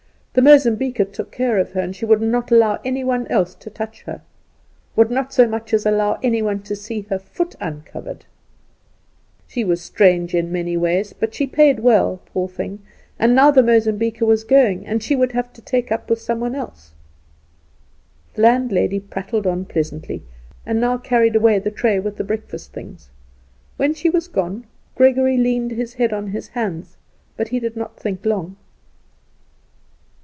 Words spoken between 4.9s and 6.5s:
would not so much as allow any